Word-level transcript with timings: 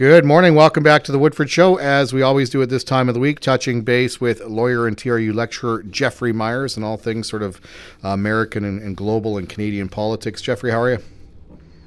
Good 0.00 0.24
morning. 0.24 0.54
Welcome 0.54 0.82
back 0.82 1.04
to 1.04 1.12
the 1.12 1.18
Woodford 1.18 1.50
Show, 1.50 1.76
as 1.76 2.10
we 2.10 2.22
always 2.22 2.48
do 2.48 2.62
at 2.62 2.70
this 2.70 2.82
time 2.82 3.08
of 3.08 3.14
the 3.14 3.20
week, 3.20 3.38
touching 3.38 3.82
base 3.82 4.18
with 4.18 4.40
lawyer 4.40 4.86
and 4.86 4.96
TRU 4.96 5.30
lecturer 5.30 5.82
Jeffrey 5.82 6.32
Myers 6.32 6.74
and 6.74 6.86
all 6.86 6.96
things 6.96 7.28
sort 7.28 7.42
of 7.42 7.60
American 8.02 8.64
and, 8.64 8.80
and 8.80 8.96
global 8.96 9.36
and 9.36 9.46
Canadian 9.46 9.90
politics. 9.90 10.40
Jeffrey, 10.40 10.70
how 10.70 10.80
are 10.80 10.92
you? 10.92 10.98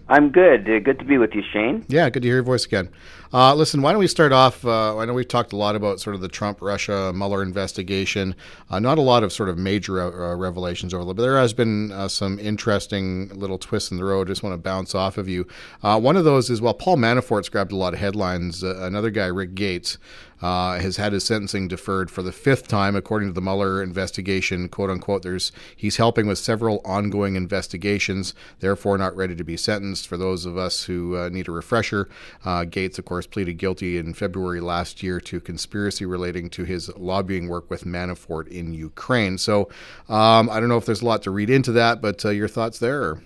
I'm 0.09 0.29
good. 0.29 0.69
Uh, 0.69 0.77
good 0.77 0.99
to 0.99 1.05
be 1.05 1.17
with 1.17 1.33
you, 1.33 1.41
Shane. 1.51 1.87
Yeah, 1.87 2.07
good 2.11 2.21
to 2.21 2.27
hear 2.27 2.35
your 2.35 2.43
voice 2.43 2.65
again. 2.65 2.89
Uh, 3.33 3.55
listen, 3.55 3.81
why 3.81 3.91
don't 3.91 3.99
we 3.99 4.05
start 4.05 4.31
off? 4.31 4.63
Uh, 4.63 4.95
I 4.95 5.05
know 5.05 5.13
we've 5.15 5.27
talked 5.27 5.53
a 5.53 5.57
lot 5.57 5.75
about 5.75 5.99
sort 5.99 6.13
of 6.13 6.21
the 6.21 6.27
Trump 6.27 6.61
Russia 6.61 7.11
Mueller 7.15 7.41
investigation. 7.41 8.35
Uh, 8.69 8.77
not 8.77 8.99
a 8.99 9.01
lot 9.01 9.23
of 9.23 9.33
sort 9.33 9.49
of 9.49 9.57
major 9.57 9.99
uh, 9.99 10.35
revelations 10.35 10.93
over, 10.93 11.03
there, 11.03 11.15
but 11.15 11.23
there 11.23 11.37
has 11.39 11.51
been 11.51 11.91
uh, 11.91 12.07
some 12.07 12.37
interesting 12.37 13.29
little 13.29 13.57
twists 13.57 13.89
in 13.89 13.97
the 13.97 14.03
road. 14.03 14.27
I 14.27 14.31
just 14.31 14.43
want 14.43 14.53
to 14.53 14.59
bounce 14.59 14.93
off 14.93 15.17
of 15.17 15.27
you. 15.27 15.47
one 15.81 16.15
of 16.15 16.25
those 16.25 16.51
is 16.51 16.61
well, 16.61 16.75
Paul 16.75 16.97
Manafort's 16.97 17.49
grabbed 17.49 17.71
a 17.71 17.75
lot 17.75 17.95
of 17.95 17.99
headlines. 17.99 18.61
another 18.61 19.09
guy, 19.09 19.25
Rick 19.25 19.55
Gates, 19.55 19.97
uh, 20.43 20.77
has 20.79 20.97
had 20.97 21.13
his 21.13 21.23
sentencing 21.23 21.69
deferred 21.69 22.11
for 22.11 22.21
the 22.21 22.33
fifth 22.33 22.67
time, 22.67 22.97
according 22.97 23.29
to 23.29 23.33
the 23.33 23.41
Mueller 23.41 23.81
investigation. 23.81 24.67
"quote 24.67 24.89
unquote." 24.89 25.23
There's 25.23 25.53
he's 25.73 25.95
helping 25.95 26.27
with 26.27 26.37
several 26.37 26.81
ongoing 26.83 27.37
investigations, 27.37 28.33
therefore 28.59 28.97
not 28.97 29.15
ready 29.15 29.35
to 29.35 29.43
be 29.45 29.55
sentenced. 29.55 30.05
For 30.05 30.17
those 30.17 30.45
of 30.45 30.57
us 30.57 30.83
who 30.83 31.15
uh, 31.15 31.29
need 31.29 31.47
a 31.47 31.51
refresher, 31.51 32.09
uh, 32.43 32.65
Gates, 32.65 32.99
of 32.99 33.05
course, 33.05 33.22
pleaded 33.27 33.53
guilty 33.53 33.97
in 33.97 34.13
February 34.13 34.61
last 34.61 35.03
year 35.03 35.19
to 35.21 35.39
conspiracy 35.39 36.05
relating 36.05 36.49
to 36.51 36.63
his 36.63 36.95
lobbying 36.97 37.47
work 37.47 37.69
with 37.69 37.83
Manafort 37.83 38.47
in 38.47 38.73
Ukraine. 38.73 39.37
So 39.37 39.69
um, 40.09 40.49
I 40.49 40.59
don't 40.59 40.69
know 40.69 40.77
if 40.77 40.85
there's 40.85 41.01
a 41.01 41.05
lot 41.05 41.23
to 41.23 41.31
read 41.31 41.49
into 41.49 41.71
that, 41.73 42.01
but 42.01 42.25
uh, 42.25 42.29
your 42.29 42.47
thoughts 42.47 42.79
there? 42.79 43.21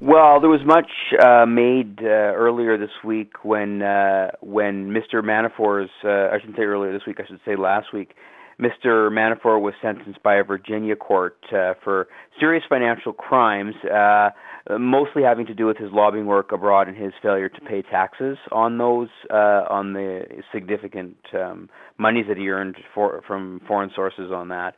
Well, 0.00 0.40
there 0.40 0.48
was 0.48 0.64
much 0.64 0.90
uh, 1.20 1.44
made 1.44 1.98
uh, 2.00 2.06
earlier 2.06 2.78
this 2.78 2.90
week 3.04 3.44
when 3.44 3.82
uh, 3.82 4.30
when 4.40 4.90
Mr. 4.90 5.22
Manafort's 5.24 5.90
uh, 6.04 6.32
I 6.32 6.38
shouldn't 6.38 6.56
say 6.56 6.62
earlier 6.62 6.92
this 6.92 7.02
week 7.04 7.18
I 7.18 7.26
should 7.26 7.40
say 7.44 7.56
last 7.56 7.92
week 7.92 8.14
Mr. 8.60 9.08
Manafort 9.10 9.60
was 9.60 9.74
sentenced 9.80 10.22
by 10.22 10.36
a 10.36 10.42
Virginia 10.42 10.96
court 10.96 11.38
uh, 11.52 11.74
for 11.84 12.08
serious 12.40 12.64
financial 12.68 13.12
crimes, 13.12 13.74
uh, 13.84 14.30
mostly 14.78 15.22
having 15.22 15.46
to 15.46 15.54
do 15.54 15.66
with 15.66 15.76
his 15.76 15.90
lobbying 15.92 16.26
work 16.26 16.50
abroad 16.50 16.88
and 16.88 16.96
his 16.96 17.12
failure 17.22 17.48
to 17.48 17.60
pay 17.60 17.82
taxes 17.82 18.36
on 18.50 18.78
those 18.78 19.08
uh, 19.30 19.64
on 19.70 19.92
the 19.92 20.22
significant 20.52 21.16
um, 21.34 21.70
monies 21.98 22.26
that 22.28 22.36
he 22.36 22.48
earned 22.48 22.76
for, 22.94 23.22
from 23.26 23.60
foreign 23.68 23.90
sources 23.94 24.32
on 24.32 24.48
that. 24.48 24.74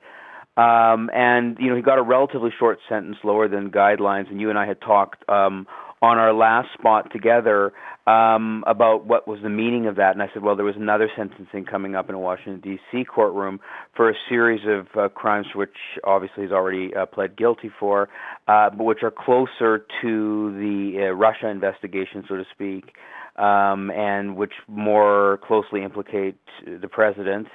Um, 0.57 1.09
and 1.15 1.57
you 1.59 1.71
know 1.71 1.77
he 1.77 1.83
got 1.83 1.99
a 1.99 2.03
relatively 2.03 2.51
short 2.59 2.81
sentence, 2.89 3.17
lower 3.25 3.49
than 3.49 3.71
guidelines. 3.71 4.29
And 4.31 4.41
you 4.41 4.51
and 4.51 4.59
I 4.59 4.67
had 4.67 4.81
talked 4.83 5.27
um, 5.29 5.67
on 6.03 6.19
our 6.19 6.35
last 6.35 6.69
spot 6.79 7.11
together 7.13 7.73
um, 8.07 8.65
about 8.67 9.07
what 9.07 9.29
was 9.29 9.41
the 9.43 9.49
meaning 9.49 9.87
of 9.87 9.97
that. 9.97 10.13
And 10.13 10.23
I 10.23 10.29
said, 10.33 10.43
well, 10.43 10.57
there 10.57 10.65
was 10.65 10.77
another 10.77 11.11
sentencing 11.17 11.65
coming 11.65 11.95
up 11.95 12.09
in 12.09 12.15
a 12.15 12.19
Washington 12.19 12.61
D.C. 12.61 13.05
courtroom 13.05 13.61
for 13.95 14.11
a 14.11 14.15
series 14.29 14.63
of 14.67 14.87
uh, 14.99 15.09
crimes 15.09 15.47
which 15.55 15.75
obviously 16.05 16.45
he's 16.45 16.53
already 16.53 16.95
uh, 16.95 17.07
pled 17.07 17.37
guilty 17.37 17.71
for, 17.79 18.09
uh, 18.49 18.71
but 18.71 18.85
which 18.85 19.03
are 19.03 19.11
closer 19.11 19.85
to 20.03 20.53
the 20.59 21.09
uh, 21.09 21.15
Russia 21.15 21.49
investigation, 21.49 22.25
so 22.29 22.37
to 22.37 22.45
speak. 22.53 22.95
Um, 23.37 23.91
and 23.93 24.37
which 24.37 24.53
more 24.67 25.39
closely 25.47 25.83
implicate 25.83 26.37
the 26.67 26.89
president 26.89 27.47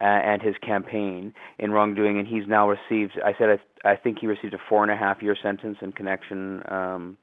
uh, 0.00 0.04
and 0.04 0.42
his 0.42 0.54
campaign 0.64 1.32
in 1.58 1.72
wrongdoing, 1.72 2.18
and 2.18 2.28
he's 2.28 2.46
now 2.46 2.68
received. 2.68 3.18
I 3.24 3.32
said 3.38 3.48
I, 3.84 3.90
I 3.92 3.96
think 3.96 4.18
he 4.20 4.26
received 4.26 4.54
a 4.54 4.58
four 4.68 4.82
and 4.82 4.92
a 4.92 4.96
half 4.96 5.22
year 5.22 5.36
sentence 5.42 5.78
in 5.80 5.92
connection 5.92 6.62
um, 6.70 7.16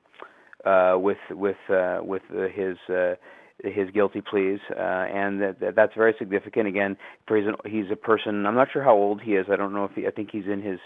uh, 0.65 0.95
with 0.97 1.17
with 1.31 1.57
uh, 1.69 1.99
with 2.01 2.23
his. 2.53 2.77
Uh, 2.89 3.15
his 3.61 3.89
guilty 3.89 4.21
pleas, 4.21 4.59
uh, 4.71 4.79
and 4.79 5.41
that, 5.41 5.59
that 5.59 5.75
that's 5.75 5.93
very 5.93 6.15
significant. 6.17 6.65
Again, 6.65 6.95
for 7.27 7.35
he's, 7.35 7.45
he's 7.65 7.91
a 7.91 7.95
person. 7.97 8.45
I'm 8.45 8.55
not 8.55 8.69
sure 8.71 8.81
how 8.81 8.95
old 8.95 9.21
he 9.21 9.31
is. 9.31 9.47
I 9.51 9.57
don't 9.57 9.73
know 9.73 9.83
if 9.83 9.91
he. 9.95 10.07
I 10.07 10.11
think 10.11 10.29
he's 10.31 10.45
in 10.45 10.61
his 10.61 10.79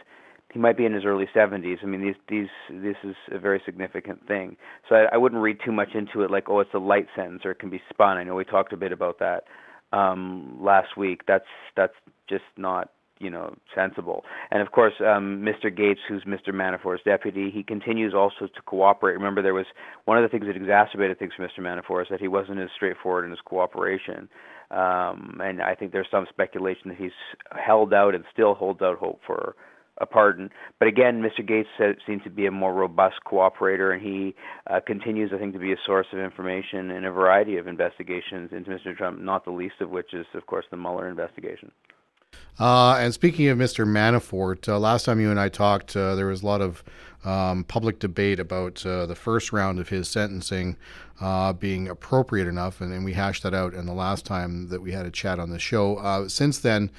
he 0.53 0.59
might 0.59 0.77
be 0.77 0.85
in 0.85 0.94
his 0.94 1.03
early 1.03 1.28
70s. 1.35 1.78
I 1.81 1.85
mean, 1.88 2.01
these 2.01 2.16
these 2.29 2.47
this 2.69 2.95
is 3.03 3.16
a 3.31 3.39
very 3.39 3.61
significant 3.66 4.28
thing. 4.28 4.56
So 4.88 4.95
I, 4.95 5.06
I 5.13 5.17
wouldn't 5.17 5.41
read 5.41 5.57
too 5.66 5.72
much 5.72 5.90
into 5.95 6.22
it, 6.22 6.31
like 6.31 6.47
oh, 6.47 6.59
it's 6.59 6.73
a 6.73 6.79
light 6.79 7.07
sentence 7.16 7.41
or 7.44 7.51
it 7.51 7.59
can 7.59 7.72
be 7.72 7.81
spun. 7.90 8.17
I 8.17 8.23
know 8.23 8.35
we 8.35 8.45
talked 8.45 8.72
a 8.72 8.78
bit 8.78 8.91
about 8.91 9.19
that 9.19 9.45
um, 9.91 10.57
last 10.61 10.95
week. 10.95 11.22
That's 11.28 11.45
that's 11.75 11.94
just 12.29 12.44
not 12.55 12.91
you 13.23 13.29
know 13.29 13.56
sensible. 13.73 14.23
And 14.51 14.61
of 14.61 14.72
course, 14.72 14.94
um, 15.00 15.45
Mr. 15.45 15.75
Gates, 15.75 16.01
who's 16.07 16.23
Mr. 16.23 16.50
Manafort's 16.50 17.03
deputy, 17.03 17.50
he 17.50 17.63
continues 17.63 18.13
also 18.13 18.47
to 18.47 18.61
cooperate. 18.66 19.13
Remember, 19.13 19.41
there 19.41 19.53
was 19.53 19.66
one 20.06 20.17
of 20.17 20.23
the 20.23 20.29
things 20.29 20.45
that 20.47 20.56
exacerbated 20.56 21.17
things 21.17 21.34
for 21.35 21.47
Mr. 21.47 21.59
Manafort 21.59 22.03
is 22.03 22.07
that 22.11 22.19
he 22.19 22.28
wasn't 22.28 22.59
as 22.59 22.69
straightforward 22.75 23.25
in 23.25 23.31
his 23.31 23.39
cooperation. 23.45 24.29
Um, 24.72 25.39
and 25.44 25.61
I 25.61 25.75
think 25.75 25.91
there's 25.91 26.07
some 26.09 26.25
speculation 26.29 26.89
that 26.89 26.97
he's 26.97 27.11
held 27.51 27.94
out 27.94 28.16
and 28.16 28.23
still 28.34 28.56
holds 28.56 28.81
out 28.81 28.97
hope 28.97 29.22
for 29.25 29.55
a 30.00 30.05
pardon. 30.05 30.50
But 30.79 30.88
again, 30.88 31.22
Mr. 31.22 31.45
Gates 31.45 31.69
seems 32.07 32.23
to 32.23 32.29
be 32.29 32.45
a 32.45 32.51
more 32.51 32.73
robust 32.73 33.16
cooperator, 33.28 33.94
and 33.94 34.01
he 34.01 34.35
uh, 34.67 34.79
continues, 34.85 35.31
I 35.34 35.38
think, 35.38 35.53
to 35.53 35.59
be 35.59 35.73
a 35.73 35.78
source 35.85 36.07
of 36.11 36.19
information 36.19 36.90
in 36.91 37.05
a 37.05 37.11
variety 37.11 37.57
of 37.57 37.67
investigations 37.67 38.50
into 38.51 38.72
Mr. 38.72 38.95
Trump, 38.95 39.22
not 39.22 39.45
the 39.45 39.51
least 39.51 39.75
of 39.81 39.90
which 39.90 40.13
is, 40.13 40.25
of 40.34 40.45
course, 40.47 40.66
the 40.72 40.78
Mueller 40.78 41.07
investigation. 41.07 41.72
Uh, 42.59 42.97
and 42.99 43.13
speaking 43.13 43.47
of 43.47 43.57
Mr. 43.57 43.85
Manafort, 43.85 44.67
uh, 44.67 44.77
last 44.77 45.05
time 45.05 45.19
you 45.19 45.31
and 45.31 45.39
I 45.39 45.49
talked, 45.49 45.95
uh, 45.95 46.16
there 46.16 46.27
was 46.27 46.44
a 46.44 46.45
lot 46.45 46.61
of 46.61 46.83
um, 47.25 47.63
public 47.63 47.99
debate 47.99 48.39
about 48.39 48.85
uh, 48.85 49.05
the 49.05 49.16
first 49.16 49.51
round 49.51 49.79
of 49.79 49.89
his 49.89 50.07
sentencing 50.07 50.77
uh, 51.22 51.53
being 51.53 51.88
appropriate 51.88 52.47
enough, 52.47 52.81
and, 52.81 52.91
and, 52.91 53.05
we 53.05 53.13
hashed 53.13 53.43
that 53.43 53.53
out 53.53 53.73
in 53.73 53.85
the 53.85 53.93
last 53.93 54.25
time 54.25 54.67
that 54.67 54.81
we 54.81 54.91
had 54.91 55.05
a 55.05 55.11
chat 55.11 55.39
on 55.39 55.49
the 55.49 55.59
show. 55.59 55.95
Uh, 55.97 56.27
since 56.27 56.59
then, 56.59 56.91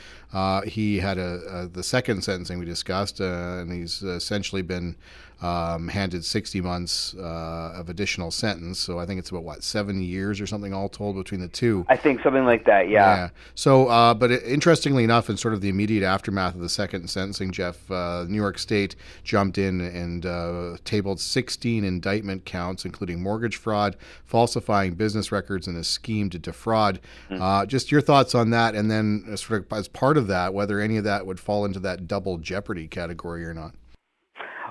he 0.65 0.99
had 0.99 1.19
a, 1.19 1.41
a, 1.51 1.67
the 1.67 1.83
second 1.83 2.23
sentencing 2.25 2.59
we 2.59 2.65
discussed, 2.65 3.21
and 3.21 3.71
he's 3.71 4.03
essentially 4.03 4.63
been 4.63 4.97
um, 5.45 5.89
handed 5.89 6.25
60 6.25 6.63
months 6.63 7.15
uh, 7.19 7.75
of 7.77 7.91
additional 7.91 8.31
sentence. 8.31 8.79
So 8.79 8.99
I 8.99 9.05
think 9.05 9.19
it's 9.19 9.29
about 9.29 9.45
what 9.45 9.63
seven 9.63 10.01
years 10.01 10.41
or 10.41 10.47
something 10.47 10.73
all 10.73 10.89
told 10.89 11.17
between 11.17 11.43
the 11.43 11.49
two. 11.49 11.85
I 11.91 11.97
think 11.97 12.23
something 12.23 12.47
like 12.47 12.65
that. 12.65 12.89
Yeah. 12.89 13.15
yeah. 13.15 13.29
So, 13.55 13.89
uh, 13.89 14.15
but 14.15 14.31
it, 14.31 14.43
interestingly 14.45 15.05
enough, 15.05 15.29
in 15.29 15.37
sort 15.37 15.53
of 15.53 15.61
the 15.61 15.69
immediate 15.69 16.03
aftermath 16.03 16.55
of 16.55 16.63
the 16.63 16.71
second 16.71 17.11
sentencing, 17.11 17.51
Jeff, 17.51 17.91
uh, 17.91 18.25
New 18.27 18.39
York 18.39 18.59
State 18.59 18.97
jumped 19.23 19.59
in 19.59 19.83
and 19.83 20.25
uh, 20.25 20.79
tabled 20.87 21.21
16 21.21 21.85
indictment 21.85 22.47
counts, 22.47 22.87
including 22.87 23.23
mortgage 23.23 23.57
fraud, 23.57 23.97
falsifying 24.25 24.95
business 24.95 25.31
records, 25.31 25.67
and 25.67 25.77
a 25.77 25.85
scheme 25.85 26.31
to 26.31 26.39
defraud. 26.39 27.01
Mm-hmm. 27.29 27.69
just 27.69 27.93
your 27.93 28.01
thoughts 28.01 28.35
on 28.35 28.49
that, 28.51 28.75
and 28.75 28.91
then 28.91 29.27
uh, 29.31 29.37
sort 29.37 29.71
of 29.71 29.79
as 29.79 29.89
part 29.89 30.17
of 30.17 30.27
that, 30.29 30.55
whether 30.55 30.81
any 30.81 30.97
of 30.97 31.05
that 31.05 31.27
would 31.27 31.39
fall 31.39 31.67
into 31.67 31.81
that 31.81 32.09
double 32.09 32.39
jeopardy 32.39 32.89
category 32.89 33.45
or 33.45 33.53
not. 33.53 33.75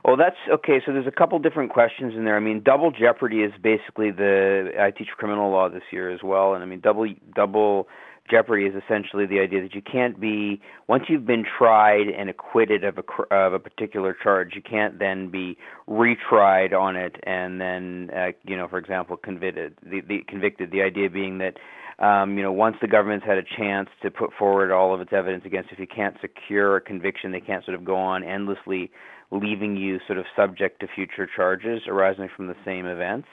Oh, 0.06 0.18
that's 0.18 0.36
okay. 0.52 0.82
So 0.86 0.92
there's 0.92 1.08
a 1.08 1.12
couple 1.12 1.40
different 1.40 1.72
questions 1.72 2.14
in 2.16 2.26
there. 2.26 2.36
I 2.36 2.42
mean, 2.42 2.62
double 2.64 2.92
jeopardy 2.92 3.38
is 3.38 3.54
basically 3.62 4.12
the 4.12 4.72
I 4.80 4.92
teach 4.92 5.08
criminal 5.18 5.50
law 5.50 5.70
this 5.70 5.84
year 5.92 6.12
as 6.12 6.20
well, 6.22 6.54
and 6.54 6.64
I 6.64 6.66
mean 6.66 6.82
double 6.82 7.08
double 7.34 7.88
jeopardy 8.30 8.66
is 8.66 8.74
essentially 8.76 9.26
the 9.26 9.40
idea 9.40 9.62
that 9.62 9.74
you 9.74 9.82
can't 9.82 10.20
be 10.20 10.62
once 10.88 11.06
you've 11.08 11.26
been 11.26 11.46
tried 11.58 12.08
and 12.08 12.30
acquitted 12.30 12.84
of 12.84 12.98
a 12.98 13.34
of 13.34 13.54
a 13.54 13.60
particular 13.60 14.14
charge, 14.22 14.56
you 14.56 14.62
can't 14.62 15.00
then 15.00 15.30
be 15.30 15.58
retried 15.88 16.74
on 16.74 16.98
it 16.98 17.16
and 17.24 17.62
then 17.62 18.10
uh, 18.14 18.28
you 18.44 18.58
know, 18.58 18.68
for 18.68 18.80
example, 18.80 19.16
convicted. 19.16 19.78
The, 19.84 20.02
the 20.02 20.20
convicted. 20.28 20.72
The 20.72 20.82
idea 20.82 21.10
being 21.10 21.38
that 21.38 21.54
um, 22.00 22.36
you 22.38 22.44
know, 22.44 22.52
once 22.52 22.76
the 22.82 22.88
government's 22.88 23.26
had 23.26 23.38
a 23.38 23.44
chance 23.58 23.88
to 24.02 24.12
put 24.12 24.32
forward 24.38 24.72
all 24.72 24.94
of 24.94 25.00
its 25.00 25.14
evidence 25.14 25.46
against, 25.46 25.72
if 25.72 25.80
you 25.80 25.88
can't 25.88 26.18
secure 26.20 26.76
a 26.76 26.82
conviction, 26.82 27.32
they 27.32 27.40
can't 27.40 27.64
sort 27.64 27.76
of 27.76 27.86
go 27.86 27.96
on 27.96 28.24
endlessly 28.24 28.92
leaving 29.34 29.76
you 29.76 30.00
sort 30.08 30.20
of 30.20 30.26
subject 30.36 30.80
to 30.82 30.88
future 30.94 31.28
charges 31.34 31.82
arising 31.88 32.30
from 32.36 32.48
the 32.48 32.56
same 32.64 32.86
events. 32.86 33.28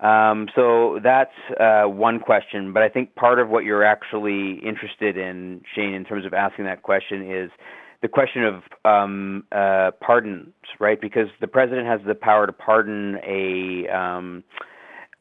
Um, 0.00 0.48
so 0.54 0.98
that's 1.02 1.34
uh, 1.60 1.84
one 1.84 2.18
question. 2.18 2.72
But 2.72 2.82
I 2.82 2.88
think 2.88 3.14
part 3.14 3.38
of 3.38 3.48
what 3.48 3.64
you're 3.64 3.84
actually 3.84 4.60
interested 4.64 5.16
in, 5.16 5.62
Shane, 5.74 5.94
in 5.94 6.04
terms 6.04 6.26
of 6.26 6.34
asking 6.34 6.64
that 6.64 6.82
question 6.82 7.30
is 7.30 7.50
the 8.02 8.08
question 8.08 8.44
of 8.44 8.62
um, 8.84 9.44
uh, 9.52 9.92
pardons, 10.00 10.52
right? 10.80 11.00
Because 11.00 11.28
the 11.40 11.46
president 11.46 11.86
has 11.86 12.00
the 12.06 12.16
power 12.16 12.46
to 12.46 12.52
pardon 12.52 13.18
a 13.24 13.88
um, 13.88 14.42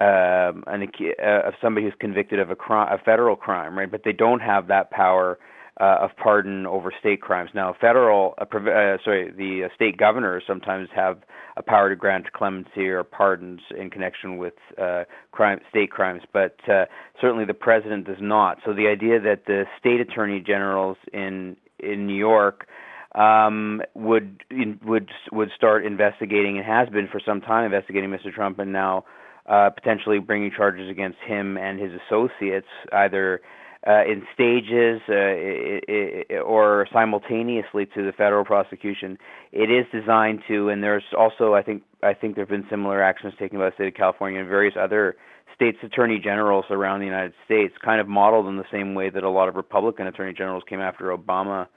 uh, 0.01 0.51
an, 0.65 0.87
uh, 1.23 1.51
somebody 1.61 1.85
who's 1.85 1.93
convicted 1.99 2.39
of 2.39 2.49
a, 2.49 2.55
crime, 2.55 2.91
a 2.91 2.97
federal 2.97 3.35
crime, 3.35 3.77
right? 3.77 3.91
But 3.91 4.01
they 4.03 4.13
don't 4.13 4.39
have 4.39 4.67
that 4.67 4.89
power 4.89 5.37
uh, 5.79 5.97
of 6.01 6.11
pardon 6.17 6.65
over 6.67 6.91
state 6.99 7.21
crimes. 7.21 7.51
Now, 7.53 7.73
federal, 7.79 8.35
uh, 8.37 8.43
uh, 8.43 8.97
sorry, 9.03 9.31
the 9.31 9.65
uh, 9.65 9.75
state 9.75 9.97
governors 9.97 10.43
sometimes 10.45 10.89
have 10.93 11.19
a 11.57 11.63
power 11.63 11.89
to 11.89 11.95
grant 11.95 12.31
clemency 12.33 12.87
or 12.87 13.03
pardons 13.03 13.61
in 13.77 13.89
connection 13.89 14.37
with 14.37 14.53
uh, 14.81 15.03
crime, 15.31 15.59
state 15.69 15.91
crimes, 15.91 16.23
but 16.33 16.57
uh, 16.69 16.85
certainly 17.19 17.45
the 17.45 17.53
president 17.53 18.05
does 18.05 18.21
not. 18.21 18.59
So 18.65 18.73
the 18.73 18.87
idea 18.87 19.19
that 19.19 19.45
the 19.47 19.65
state 19.79 20.01
attorney 20.01 20.39
generals 20.39 20.97
in 21.13 21.57
in 21.79 22.05
New 22.05 22.15
York 22.15 22.67
um, 23.15 23.81
would 23.95 24.43
would 24.85 25.09
would 25.31 25.49
start 25.55 25.85
investigating 25.85 26.57
and 26.57 26.65
has 26.65 26.89
been 26.89 27.07
for 27.07 27.19
some 27.25 27.41
time 27.41 27.65
investigating 27.65 28.09
Mr. 28.09 28.31
Trump 28.33 28.59
and 28.59 28.71
now 28.71 29.03
uh, 29.47 29.69
potentially 29.69 30.19
bringing 30.19 30.51
charges 30.55 30.89
against 30.89 31.17
him 31.25 31.57
and 31.57 31.79
his 31.79 31.91
associates, 32.07 32.67
either 32.93 33.41
uh, 33.87 34.03
in 34.05 34.23
stages 34.33 35.01
uh, 35.09 36.37
or 36.39 36.87
simultaneously 36.93 37.85
to 37.87 38.03
the 38.05 38.11
federal 38.11 38.45
prosecution. 38.45 39.17
It 39.51 39.71
is 39.71 39.85
designed 39.91 40.41
to, 40.47 40.69
and 40.69 40.83
there's 40.83 41.03
also, 41.17 41.55
I 41.55 41.63
think, 41.63 41.83
I 42.03 42.13
think 42.13 42.35
there 42.35 42.43
have 42.43 42.49
been 42.49 42.67
similar 42.69 43.01
actions 43.01 43.33
taken 43.39 43.57
by 43.57 43.69
the 43.69 43.75
state 43.75 43.87
of 43.87 43.93
California 43.95 44.39
and 44.39 44.47
various 44.47 44.75
other 44.79 45.15
states' 45.55 45.79
attorney 45.83 46.19
generals 46.19 46.65
around 46.69 46.99
the 46.99 47.05
United 47.05 47.33
States, 47.45 47.73
kind 47.83 47.99
of 47.99 48.07
modeled 48.07 48.47
in 48.47 48.57
the 48.57 48.65
same 48.71 48.93
way 48.93 49.09
that 49.09 49.23
a 49.23 49.29
lot 49.29 49.49
of 49.49 49.55
Republican 49.55 50.07
attorney 50.07 50.33
generals 50.33 50.63
came 50.67 50.79
after 50.79 51.15
Obama 51.15 51.67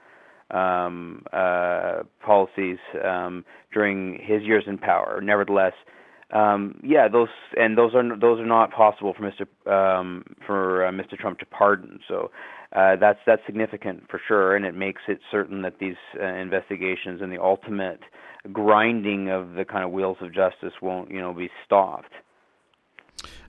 um, 0.51 1.23
uh, 1.33 2.03
policies 2.23 2.77
um, 3.03 3.43
during 3.73 4.19
his 4.23 4.43
years 4.43 4.63
in 4.67 4.77
power. 4.77 5.19
Nevertheless, 5.21 5.73
um, 6.31 6.79
yeah, 6.83 7.07
those 7.07 7.29
and 7.55 7.77
those 7.77 7.93
are 7.93 8.17
those 8.17 8.39
are 8.39 8.45
not 8.45 8.71
possible 8.71 9.13
for 9.13 9.31
Mr. 9.31 9.71
Um, 9.71 10.23
for 10.45 10.85
uh, 10.85 10.91
Mr. 10.91 11.17
Trump 11.17 11.39
to 11.39 11.45
pardon. 11.45 11.99
So 12.07 12.31
uh, 12.75 12.95
that's 12.95 13.19
that's 13.25 13.41
significant 13.45 14.09
for 14.09 14.19
sure, 14.27 14.55
and 14.55 14.65
it 14.65 14.75
makes 14.75 15.03
it 15.07 15.19
certain 15.31 15.61
that 15.61 15.79
these 15.79 15.95
uh, 16.19 16.25
investigations 16.25 17.21
and 17.21 17.31
the 17.31 17.41
ultimate 17.41 17.99
grinding 18.51 19.29
of 19.29 19.53
the 19.53 19.65
kind 19.65 19.83
of 19.83 19.91
wheels 19.91 20.17
of 20.21 20.33
justice 20.33 20.73
won't 20.81 21.11
you 21.11 21.21
know 21.21 21.33
be 21.33 21.49
stopped. 21.65 22.11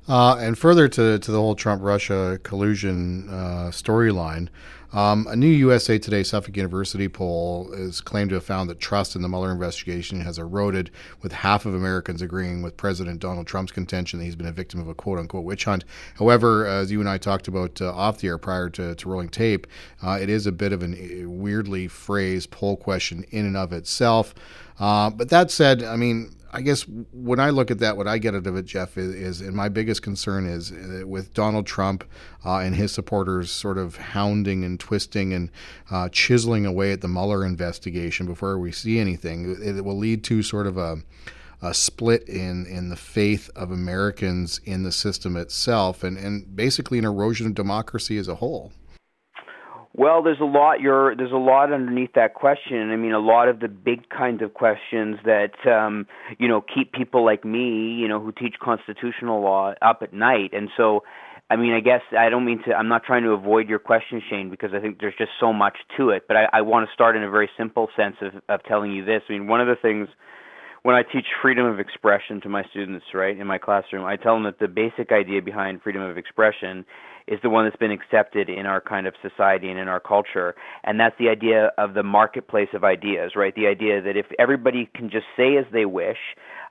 Uh, 0.08 0.36
and 0.38 0.56
further 0.56 0.86
to, 0.86 1.18
to 1.18 1.32
the 1.32 1.38
whole 1.38 1.56
Trump 1.56 1.82
Russia 1.82 2.38
collusion 2.44 3.28
uh, 3.28 3.70
storyline, 3.72 4.48
um, 4.92 5.26
a 5.28 5.36
new 5.36 5.46
USA 5.46 5.98
Today 5.98 6.22
Suffolk 6.22 6.56
University 6.56 7.08
poll 7.08 7.72
is 7.72 8.00
claimed 8.00 8.30
to 8.30 8.36
have 8.36 8.44
found 8.44 8.70
that 8.70 8.78
trust 8.78 9.16
in 9.16 9.22
the 9.22 9.28
Mueller 9.28 9.52
investigation 9.52 10.20
has 10.20 10.38
eroded, 10.38 10.90
with 11.22 11.32
half 11.32 11.66
of 11.66 11.74
Americans 11.74 12.22
agreeing 12.22 12.62
with 12.62 12.76
President 12.76 13.20
Donald 13.20 13.46
Trump's 13.46 13.72
contention 13.72 14.18
that 14.18 14.24
he's 14.24 14.36
been 14.36 14.46
a 14.46 14.52
victim 14.52 14.80
of 14.80 14.88
a 14.88 14.94
quote 14.94 15.18
unquote 15.18 15.44
witch 15.44 15.64
hunt. 15.64 15.84
However, 16.18 16.66
as 16.66 16.90
you 16.90 17.00
and 17.00 17.08
I 17.08 17.18
talked 17.18 17.48
about 17.48 17.80
uh, 17.80 17.92
off 17.92 18.18
the 18.18 18.28
air 18.28 18.38
prior 18.38 18.70
to, 18.70 18.94
to 18.94 19.08
rolling 19.08 19.28
tape, 19.28 19.66
uh, 20.02 20.18
it 20.20 20.28
is 20.28 20.46
a 20.46 20.52
bit 20.52 20.72
of 20.72 20.82
a 20.82 21.26
weirdly 21.26 21.88
phrased 21.88 22.50
poll 22.50 22.76
question 22.76 23.24
in 23.30 23.46
and 23.46 23.56
of 23.56 23.72
itself. 23.72 24.34
Uh, 24.78 25.10
but 25.10 25.30
that 25.30 25.50
said, 25.50 25.82
I 25.82 25.96
mean, 25.96 26.35
I 26.52 26.62
guess 26.62 26.82
when 27.12 27.40
I 27.40 27.50
look 27.50 27.70
at 27.70 27.80
that, 27.80 27.96
what 27.96 28.06
I 28.06 28.18
get 28.18 28.34
out 28.34 28.46
of 28.46 28.56
it, 28.56 28.64
Jeff, 28.64 28.96
is, 28.96 29.14
is 29.14 29.40
and 29.40 29.54
my 29.54 29.68
biggest 29.68 30.02
concern 30.02 30.46
is 30.46 30.72
uh, 30.72 31.06
with 31.06 31.34
Donald 31.34 31.66
Trump 31.66 32.04
uh, 32.44 32.58
and 32.58 32.74
his 32.74 32.92
supporters 32.92 33.50
sort 33.50 33.78
of 33.78 33.96
hounding 33.96 34.64
and 34.64 34.78
twisting 34.78 35.32
and 35.32 35.50
uh, 35.90 36.08
chiseling 36.10 36.64
away 36.64 36.92
at 36.92 37.00
the 37.00 37.08
Mueller 37.08 37.44
investigation 37.44 38.26
before 38.26 38.58
we 38.58 38.72
see 38.72 38.98
anything. 38.98 39.56
It 39.62 39.84
will 39.84 39.98
lead 39.98 40.24
to 40.24 40.42
sort 40.42 40.66
of 40.66 40.78
a 40.78 40.98
a 41.62 41.72
split 41.72 42.28
in 42.28 42.66
in 42.66 42.90
the 42.90 42.96
faith 42.96 43.50
of 43.56 43.70
Americans 43.70 44.60
in 44.64 44.82
the 44.82 44.92
system 44.92 45.36
itself, 45.36 46.04
and 46.04 46.16
and 46.16 46.54
basically 46.54 46.98
an 46.98 47.04
erosion 47.04 47.46
of 47.46 47.54
democracy 47.54 48.18
as 48.18 48.28
a 48.28 48.36
whole. 48.36 48.72
Well, 49.98 50.22
there's 50.22 50.40
a 50.40 50.44
lot. 50.44 50.80
You're, 50.80 51.16
there's 51.16 51.32
a 51.32 51.36
lot 51.36 51.72
underneath 51.72 52.12
that 52.16 52.34
question. 52.34 52.90
I 52.90 52.96
mean, 52.96 53.12
a 53.12 53.18
lot 53.18 53.48
of 53.48 53.60
the 53.60 53.68
big 53.68 54.10
kinds 54.10 54.42
of 54.42 54.52
questions 54.52 55.16
that 55.24 55.54
um, 55.66 56.06
you 56.38 56.48
know 56.48 56.60
keep 56.60 56.92
people 56.92 57.24
like 57.24 57.46
me, 57.46 57.94
you 57.94 58.06
know, 58.06 58.20
who 58.20 58.30
teach 58.30 58.56
constitutional 58.60 59.40
law, 59.40 59.72
up 59.80 60.00
at 60.02 60.12
night. 60.12 60.50
And 60.52 60.68
so, 60.76 61.02
I 61.48 61.56
mean, 61.56 61.72
I 61.72 61.80
guess 61.80 62.02
I 62.16 62.28
don't 62.28 62.44
mean 62.44 62.62
to. 62.64 62.74
I'm 62.74 62.88
not 62.88 63.04
trying 63.04 63.22
to 63.22 63.30
avoid 63.30 63.70
your 63.70 63.78
question, 63.78 64.20
Shane, 64.28 64.50
because 64.50 64.72
I 64.74 64.80
think 64.80 65.00
there's 65.00 65.14
just 65.16 65.32
so 65.40 65.54
much 65.54 65.78
to 65.96 66.10
it. 66.10 66.24
But 66.28 66.36
I, 66.36 66.48
I 66.52 66.60
want 66.60 66.86
to 66.86 66.92
start 66.92 67.16
in 67.16 67.22
a 67.22 67.30
very 67.30 67.48
simple 67.56 67.88
sense 67.96 68.16
of, 68.20 68.34
of 68.50 68.62
telling 68.64 68.92
you 68.92 69.02
this. 69.02 69.22
I 69.30 69.32
mean, 69.32 69.46
one 69.46 69.62
of 69.62 69.66
the 69.66 69.76
things 69.80 70.08
when 70.86 70.94
I 70.94 71.02
teach 71.02 71.26
freedom 71.42 71.66
of 71.66 71.80
expression 71.80 72.40
to 72.42 72.48
my 72.48 72.62
students, 72.70 73.06
right, 73.12 73.36
in 73.36 73.44
my 73.44 73.58
classroom, 73.58 74.04
I 74.04 74.14
tell 74.14 74.34
them 74.34 74.44
that 74.44 74.60
the 74.60 74.68
basic 74.68 75.10
idea 75.10 75.42
behind 75.42 75.82
freedom 75.82 76.00
of 76.00 76.16
expression 76.16 76.84
is 77.26 77.40
the 77.42 77.50
one 77.50 77.64
that's 77.64 77.74
been 77.74 77.90
accepted 77.90 78.48
in 78.48 78.66
our 78.66 78.80
kind 78.80 79.08
of 79.08 79.14
society 79.20 79.68
and 79.68 79.80
in 79.80 79.88
our 79.88 79.98
culture. 79.98 80.54
And 80.84 81.00
that's 81.00 81.16
the 81.18 81.28
idea 81.28 81.72
of 81.76 81.94
the 81.94 82.04
marketplace 82.04 82.68
of 82.72 82.84
ideas, 82.84 83.32
right? 83.34 83.52
The 83.52 83.66
idea 83.66 84.00
that 84.00 84.16
if 84.16 84.26
everybody 84.38 84.88
can 84.94 85.10
just 85.10 85.26
say 85.36 85.56
as 85.56 85.64
they 85.72 85.86
wish, 85.86 86.18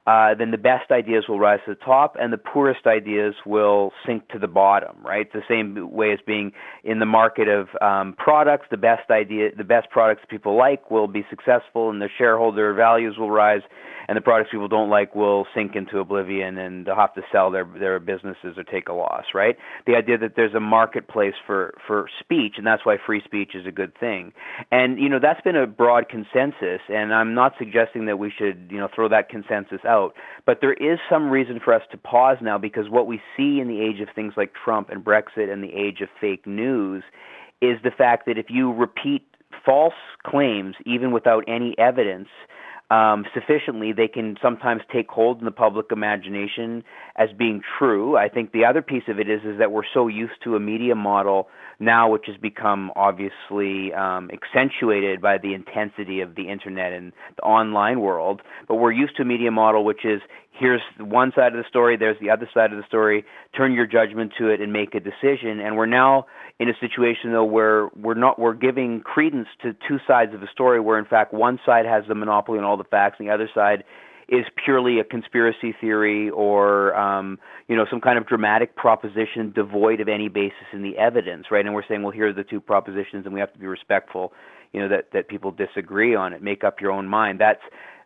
uh, 0.08 0.36
then 0.36 0.52
the 0.52 0.58
best 0.58 0.92
ideas 0.92 1.26
will 1.28 1.40
rise 1.40 1.60
to 1.66 1.74
the 1.74 1.84
top 1.84 2.16
and 2.18 2.32
the 2.32 2.38
poorest 2.38 2.86
ideas 2.86 3.34
will 3.46 3.92
sink 4.06 4.28
to 4.30 4.40
the 4.40 4.48
bottom, 4.48 4.96
right? 5.04 5.34
the 5.34 5.42
same 5.50 5.92
way 5.92 6.14
as 6.14 6.20
being 6.26 6.54
in 6.84 7.00
the 7.00 7.06
market 7.06 7.50
of 7.50 7.68
um, 7.82 8.14
products, 8.18 8.68
the 8.72 8.78
best 8.78 9.10
idea, 9.10 9.50
the 9.58 9.64
best 9.64 9.90
products 9.90 10.22
people 10.30 10.56
like 10.56 10.90
will 10.90 11.08
be 11.08 11.26
successful 11.30 11.90
and 11.90 12.02
the 12.02 12.10
shareholder 12.18 12.74
values 12.74 13.18
will 13.18 13.32
rise 13.32 13.64
and 14.08 14.16
the 14.16 14.22
products 14.22 14.50
people 14.52 14.68
don't 14.68 14.90
like 14.90 15.16
will 15.16 15.46
sink 15.54 15.76
into 15.76 16.00
oblivion 16.00 16.58
and 16.58 16.86
they'll 16.86 16.96
have 16.96 17.14
to 17.16 17.22
sell 17.32 17.52
their 17.52 17.66
their 17.66 18.00
businesses 18.00 18.58
or 18.58 18.64
take 18.64 18.88
a 18.90 18.94
loss, 18.94 19.26
right? 19.34 19.58
The 19.86 19.96
idea 19.96 20.18
that 20.20 20.34
there's 20.36 20.54
a 20.54 20.60
marketplace 20.60 21.34
for 21.46 21.74
for 21.88 22.08
speech 22.20 22.56
and 22.58 22.66
that's 22.66 22.86
why 22.86 22.98
free 23.04 23.22
speech 23.24 23.52
is 23.56 23.66
a 23.66 23.72
good 23.72 23.98
thing. 24.00 24.34
And 24.72 25.00
you 25.00 25.10
know, 25.10 25.20
that's 25.22 25.42
been 25.42 25.56
a 25.56 25.68
broad 25.68 26.10
consensus 26.10 26.82
and 26.90 27.14
I'm 27.14 27.34
not 27.34 27.54
suggesting 27.58 28.06
that 28.06 28.20
we 28.20 28.32
should, 28.36 28.70
you 28.72 28.78
know, 28.78 28.90
throw 28.94 29.10
that 29.10 29.30
consensus 29.30 29.82
out, 29.88 30.14
but 30.46 30.60
there 30.62 30.74
is 30.74 31.00
some 31.10 31.30
reason 31.30 31.60
for 31.64 31.74
us 31.74 31.84
to 31.92 31.98
pause 31.98 32.38
now 32.42 32.58
because 32.58 32.90
what 32.90 33.08
we 33.08 33.22
see 33.36 33.60
in 33.60 33.68
the 33.68 33.82
age 33.82 34.02
of 34.02 34.14
things 34.14 34.34
like 34.38 34.54
Trump 34.54 34.90
and 34.90 35.04
Brexit 35.04 35.52
and 35.52 35.64
the 35.64 35.74
age 35.74 36.02
of 36.02 36.10
fake 36.20 36.46
news 36.46 37.04
is 37.62 37.78
the 37.84 37.92
fact 37.92 38.26
that 38.26 38.38
if 38.38 38.48
you 38.50 38.72
repeat 38.72 39.24
false 39.66 39.94
claims 40.26 40.76
even 40.86 41.12
without 41.12 41.44
any 41.48 41.76
evidence, 41.78 42.28
um, 42.92 43.26
sufficiently, 43.34 43.94
they 43.94 44.08
can 44.08 44.38
sometimes 44.42 44.82
take 44.94 45.10
hold 45.10 45.40
in 45.40 45.46
the 45.46 45.52
public 45.52 45.88
imagination 45.92 46.84
as 47.16 47.30
being 47.38 47.62
true. 47.80 48.16
I 48.16 48.30
think 48.30 48.52
the 48.52 48.66
other 48.66 48.84
piece 48.84 49.04
of 49.08 49.20
it 49.20 49.28
is 49.28 49.42
is 49.44 49.58
that 49.58 49.72
we're 49.72 49.90
so 49.92 50.08
used 50.08 50.34
to 50.44 50.56
a 50.56 50.60
media 50.60 50.94
model 50.94 51.48
now, 51.80 52.10
which 52.12 52.26
has 52.28 52.38
become 52.38 52.92
obviously 52.96 53.92
um, 53.94 54.30
accentuated 54.32 55.20
by 55.22 55.38
the 55.40 55.54
intensity 55.54 56.22
of 56.22 56.36
the 56.36 56.50
internet 56.50 56.94
and 56.94 57.12
the 57.38 57.42
online 57.42 58.02
world. 58.02 58.42
But 58.68 58.76
we're 58.76 58.92
used 58.92 59.16
to 59.18 59.24
a 59.24 59.26
media 59.26 59.52
model 59.52 59.84
which 59.84 60.06
is 60.06 60.22
here's 60.58 60.82
one 61.00 61.32
side 61.36 61.54
of 61.54 61.58
the 61.58 61.68
story, 61.68 61.98
there's 61.98 62.20
the 62.20 62.30
other 62.30 62.50
side 62.54 62.72
of 62.72 62.78
the 62.78 62.86
story. 62.88 63.26
Turn 63.56 63.74
your 63.74 63.86
judgment 63.86 64.34
to 64.40 64.50
it 64.50 64.62
and 64.62 64.72
make 64.72 64.96
a 64.96 65.00
decision. 65.00 65.60
And 65.60 65.76
we're 65.76 65.86
now 65.86 66.26
in 66.60 66.70
a 66.70 66.74
situation 66.80 67.32
though 67.32 67.44
where 67.44 67.90
we're 67.96 68.14
not 68.14 68.40
we're 68.40 68.54
giving 68.54 69.02
credence 69.02 69.48
to 69.62 69.74
two 69.88 70.00
sides 70.08 70.34
of 70.34 70.42
a 70.42 70.48
story, 70.52 70.80
where 70.80 70.98
in 70.98 71.06
fact 71.06 71.34
one 71.34 71.60
side 71.66 71.86
has 71.86 72.04
the 72.08 72.16
monopoly 72.16 72.58
on 72.60 72.64
all 72.64 72.78
the 72.78 72.84
facts, 72.86 73.18
and 73.20 73.28
the 73.28 73.34
other 73.34 73.50
side 73.54 73.84
is 74.28 74.46
purely 74.64 75.00
a 75.00 75.04
conspiracy 75.04 75.76
theory 75.80 76.30
or 76.30 76.96
um, 76.96 77.38
you 77.68 77.76
know 77.76 77.86
some 77.90 78.02
kind 78.02 78.18
of 78.18 78.26
dramatic 78.26 78.76
proposition 78.76 79.52
devoid 79.54 80.00
of 80.00 80.08
any 80.08 80.30
basis 80.30 80.68
in 80.74 80.82
the 80.82 80.98
evidence, 80.98 81.48
right? 81.52 81.66
And 81.66 81.76
we're 81.76 81.86
saying, 81.88 82.02
well, 82.02 82.12
here 82.12 82.30
are 82.30 82.34
the 82.34 82.44
two 82.44 82.60
propositions, 82.60 83.26
and 83.26 83.34
we 83.34 83.40
have 83.40 83.54
to 83.54 83.60
be 83.60 83.68
respectful, 83.68 84.34
you 84.74 84.80
know, 84.82 84.88
that 84.90 85.12
that 85.14 85.28
people 85.28 85.52
disagree 85.52 86.16
on 86.16 86.34
it. 86.34 86.42
Make 86.42 86.64
up 86.64 86.82
your 86.82 86.92
own 86.92 87.08
mind. 87.08 87.40
That's 87.40 87.62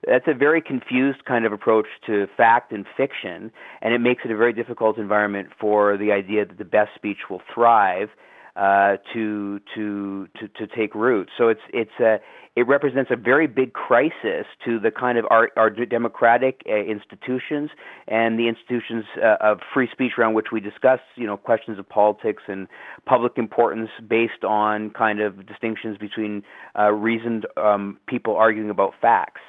that's 0.08 0.26
a 0.28 0.34
very 0.34 0.62
confused 0.62 1.26
kind 1.26 1.46
of 1.46 1.52
approach 1.52 1.88
to 2.08 2.28
fact 2.38 2.72
and 2.72 2.86
fiction, 2.96 3.52
and 3.82 3.94
it 3.94 4.00
makes 4.00 4.24
it 4.24 4.32
a 4.32 4.38
very 4.38 4.54
difficult 4.54 4.98
environment 4.98 5.50
for 5.60 5.98
the 5.98 6.12
idea 6.12 6.46
that 6.46 6.58
the 6.58 6.66
best 6.66 6.92
speech 6.96 7.30
will 7.30 7.42
thrive 7.54 8.10
uh, 8.56 8.98
to 9.14 9.60
to 9.76 10.28
to 10.40 10.48
to 10.48 10.68
take 10.68 10.96
root. 10.96 11.30
So 11.38 11.50
it's 11.50 11.62
it's 11.74 12.00
a 12.00 12.20
it 12.56 12.68
represents 12.68 13.10
a 13.10 13.16
very 13.16 13.48
big 13.48 13.72
crisis 13.72 14.46
to 14.66 14.80
the 14.80 14.92
kind 14.92 15.18
of 15.18 15.26
our, 15.30 15.50
our 15.56 15.70
democratic 15.70 16.62
uh, 16.68 16.76
institutions 16.76 17.70
and 18.08 18.38
the 18.38 18.50
institutions 18.50 19.06
uh, 19.24 19.38
of 19.40 19.60
free 19.74 19.88
speech 19.92 20.14
around 20.18 20.34
which 20.34 20.48
we 20.52 20.60
discuss, 20.60 21.00
you 21.16 21.26
know, 21.26 21.38
questions 21.38 21.80
of 21.80 21.88
politics 21.88 22.44
and 22.48 22.68
public 23.06 23.38
importance 23.38 23.90
based 24.08 24.44
on 24.44 24.90
kind 24.90 25.22
of 25.22 25.46
distinctions 25.46 25.98
between 25.98 26.44
uh, 26.78 26.92
reasoned 26.92 27.46
um, 27.56 27.98
people 28.08 28.36
arguing 28.36 28.70
about 28.70 28.94
facts. 29.00 29.42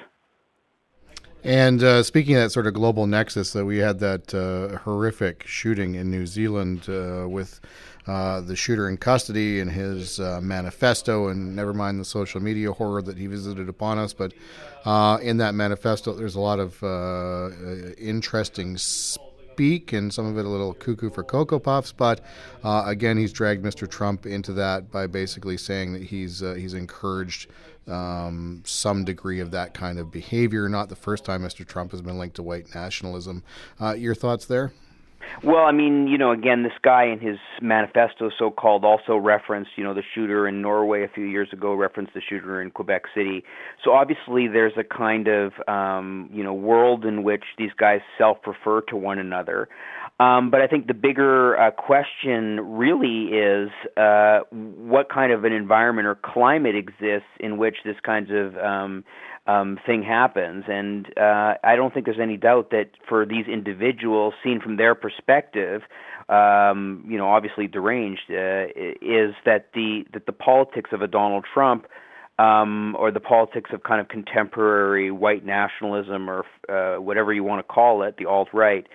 And 1.43 1.81
uh, 1.81 2.03
speaking 2.03 2.35
of 2.35 2.43
that 2.43 2.49
sort 2.51 2.67
of 2.67 2.75
global 2.75 3.07
nexus, 3.07 3.53
that 3.53 3.61
uh, 3.61 3.65
we 3.65 3.79
had 3.79 3.99
that 3.99 4.33
uh, 4.33 4.77
horrific 4.79 5.43
shooting 5.47 5.95
in 5.95 6.11
New 6.11 6.27
Zealand 6.27 6.87
uh, 6.87 7.27
with 7.27 7.59
uh, 8.05 8.41
the 8.41 8.55
shooter 8.55 8.87
in 8.87 8.97
custody 8.97 9.59
and 9.59 9.71
his 9.71 10.19
uh, 10.19 10.39
manifesto, 10.41 11.29
and 11.29 11.55
never 11.55 11.73
mind 11.73 11.99
the 11.99 12.05
social 12.05 12.41
media 12.41 12.71
horror 12.71 13.01
that 13.01 13.17
he 13.17 13.25
visited 13.25 13.69
upon 13.69 13.97
us. 13.97 14.13
But 14.13 14.33
in 15.23 15.37
that 15.37 15.55
manifesto, 15.55 16.13
there's 16.13 16.35
a 16.35 16.39
lot 16.39 16.59
of 16.59 16.83
interesting 17.97 18.77
speak, 19.61 19.93
and 19.93 20.11
some 20.11 20.25
of 20.25 20.39
it 20.39 20.45
a 20.45 20.49
little 20.49 20.73
cuckoo 20.73 21.11
for 21.11 21.23
Cocoa 21.23 21.59
Puffs. 21.59 21.91
But 21.91 22.21
uh, 22.63 22.81
again, 22.87 23.15
he's 23.15 23.31
dragged 23.31 23.63
Mr. 23.63 23.87
Trump 23.87 24.25
into 24.25 24.53
that 24.53 24.89
by 24.89 25.05
basically 25.05 25.55
saying 25.55 25.93
that 25.93 26.01
he's 26.01 26.41
uh, 26.41 26.55
he's 26.55 26.73
encouraged 26.73 27.47
um, 27.87 28.63
some 28.65 29.05
degree 29.05 29.39
of 29.39 29.51
that 29.51 29.75
kind 29.75 29.99
of 29.99 30.11
behavior. 30.11 30.67
Not 30.67 30.89
the 30.89 30.95
first 30.95 31.25
time 31.25 31.43
Mr. 31.43 31.63
Trump 31.63 31.91
has 31.91 32.01
been 32.01 32.17
linked 32.17 32.37
to 32.37 32.43
white 32.43 32.73
nationalism. 32.73 33.43
Uh, 33.79 33.93
your 33.93 34.15
thoughts 34.15 34.47
there? 34.47 34.73
Well, 35.43 35.65
I 35.65 35.71
mean, 35.71 36.07
you 36.07 36.17
know, 36.17 36.31
again, 36.31 36.63
this 36.63 36.73
guy 36.83 37.05
in 37.05 37.19
his 37.19 37.37
manifesto, 37.61 38.29
so-called, 38.37 38.85
also 38.85 39.15
referenced, 39.15 39.71
you 39.75 39.83
know, 39.83 39.93
the 39.93 40.03
shooter 40.13 40.47
in 40.47 40.61
Norway 40.61 41.03
a 41.03 41.07
few 41.07 41.25
years 41.25 41.49
ago, 41.51 41.73
referenced 41.73 42.13
the 42.13 42.21
shooter 42.21 42.61
in 42.61 42.71
Quebec 42.71 43.03
City. 43.15 43.43
So 43.83 43.91
obviously, 43.93 44.47
there's 44.47 44.73
a 44.77 44.83
kind 44.83 45.27
of, 45.27 45.53
um, 45.67 46.29
you 46.31 46.43
know, 46.43 46.53
world 46.53 47.05
in 47.05 47.23
which 47.23 47.43
these 47.57 47.71
guys 47.77 48.01
self-refer 48.17 48.81
to 48.81 48.95
one 48.95 49.19
another. 49.19 49.67
Um, 50.19 50.51
but 50.51 50.61
I 50.61 50.67
think 50.67 50.85
the 50.85 50.93
bigger 50.93 51.59
uh, 51.59 51.71
question 51.71 52.59
really 52.77 53.29
is 53.35 53.69
uh, 53.97 54.41
what 54.51 55.09
kind 55.09 55.31
of 55.31 55.45
an 55.45 55.51
environment 55.51 56.07
or 56.07 56.15
climate 56.15 56.75
exists 56.75 57.29
in 57.39 57.57
which 57.57 57.77
this 57.83 57.95
kinds 58.05 58.29
of 58.31 58.55
um, 58.57 59.03
um, 59.47 59.79
thing 59.85 60.03
happens. 60.03 60.65
And 60.67 61.07
uh, 61.17 61.55
I 61.63 61.75
don't 61.75 61.93
think 61.93 62.05
there's 62.05 62.19
any 62.19 62.37
doubt 62.37 62.69
that 62.71 62.91
for 63.07 63.25
these 63.25 63.47
individuals, 63.47 64.33
seen 64.43 64.61
from 64.61 64.77
their 64.77 64.95
perspective, 64.95 65.81
um, 66.29 67.03
you 67.07 67.17
know, 67.17 67.29
obviously 67.29 67.67
deranged, 67.67 68.29
uh, 68.29 68.67
is 69.01 69.33
that 69.45 69.69
the 69.73 70.05
that 70.13 70.25
the 70.25 70.31
politics 70.31 70.91
of 70.93 71.01
a 71.01 71.07
Donald 71.07 71.45
Trump. 71.53 71.87
Um, 72.39 72.95
or 72.97 73.11
the 73.11 73.19
politics 73.19 73.69
of 73.71 73.83
kind 73.83 74.01
of 74.01 74.07
contemporary 74.07 75.11
white 75.11 75.45
nationalism, 75.45 76.27
or 76.27 76.43
uh, 76.69 76.99
whatever 76.99 77.31
you 77.31 77.43
want 77.43 77.59
to 77.59 77.71
call 77.71 78.01
it, 78.01 78.15
the 78.17 78.25
alt 78.25 78.47
right, 78.51 78.87